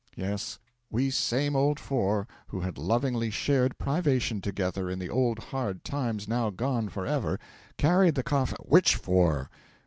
Yes, 0.15 0.57
we 0.89 1.11
same 1.11 1.55
old 1.55 1.79
four, 1.79 2.27
who 2.47 2.61
had 2.61 2.79
lovingly 2.79 3.29
shared 3.29 3.77
privation 3.77 4.41
together 4.41 4.89
in 4.89 4.97
the 4.97 5.11
old 5.11 5.37
hard 5.37 5.83
times 5.83 6.27
now 6.27 6.49
gone 6.49 6.89
for 6.89 7.05
ever, 7.05 7.39
carried 7.77 8.15
the 8.15 8.23
cof' 8.23 8.51
'Which 8.67 8.95
four?' 8.95 9.51